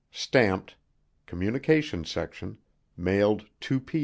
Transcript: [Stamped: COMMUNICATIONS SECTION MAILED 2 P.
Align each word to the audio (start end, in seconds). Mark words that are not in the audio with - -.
[Stamped: 0.11 0.73
COMMUNICATIONS 1.27 2.09
SECTION 2.09 2.57
MAILED 2.97 3.45
2 3.59 3.79
P. 3.79 3.99